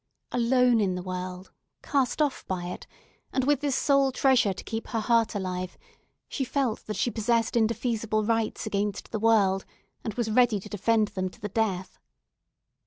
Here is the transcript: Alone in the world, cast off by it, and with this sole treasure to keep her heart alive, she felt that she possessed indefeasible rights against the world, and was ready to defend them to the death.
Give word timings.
Alone 0.31 0.79
in 0.81 0.95
the 0.95 1.03
world, 1.03 1.51
cast 1.83 2.23
off 2.23 2.43
by 2.47 2.65
it, 2.65 2.87
and 3.31 3.43
with 3.43 3.59
this 3.61 3.75
sole 3.75 4.11
treasure 4.11 4.51
to 4.51 4.63
keep 4.63 4.87
her 4.87 4.99
heart 4.99 5.35
alive, 5.35 5.77
she 6.27 6.43
felt 6.43 6.87
that 6.87 6.97
she 6.97 7.11
possessed 7.11 7.55
indefeasible 7.55 8.23
rights 8.25 8.65
against 8.65 9.11
the 9.11 9.19
world, 9.19 9.63
and 10.03 10.15
was 10.15 10.31
ready 10.31 10.59
to 10.59 10.67
defend 10.69 11.09
them 11.09 11.29
to 11.29 11.39
the 11.39 11.49
death. 11.49 11.99